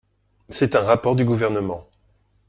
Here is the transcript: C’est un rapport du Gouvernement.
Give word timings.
C’est 0.49 0.75
un 0.75 0.81
rapport 0.81 1.15
du 1.15 1.25
Gouvernement. 1.25 1.87